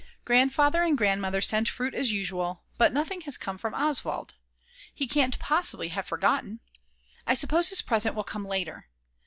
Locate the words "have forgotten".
5.89-6.59